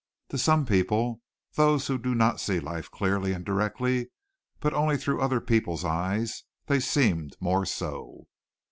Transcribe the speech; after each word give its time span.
To 0.29 0.37
some 0.39 0.65
people, 0.65 1.21
those 1.53 1.85
who 1.85 1.99
do 1.99 2.15
not 2.15 2.39
see 2.39 2.59
life 2.59 2.89
clearly 2.89 3.33
and 3.33 3.45
directly, 3.45 4.09
but 4.59 4.73
only 4.73 4.97
through 4.97 5.21
other 5.21 5.39
people's 5.39 5.85
eyes, 5.85 6.43
they 6.65 6.79
seemed 6.79 7.37
more 7.39 7.67
so. 7.67 8.25